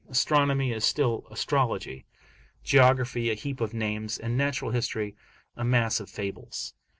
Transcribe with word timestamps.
Astronomy 0.09 0.71
is 0.71 0.83
still 0.83 1.27
astrology, 1.29 2.07
geography 2.63 3.29
a 3.29 3.35
heap 3.35 3.61
of 3.61 3.71
names, 3.75 4.17
and 4.17 4.35
natural 4.35 4.71
history 4.71 5.15
a 5.55 5.63
mass 5.63 5.99
of 5.99 6.09
fables. 6.09 6.73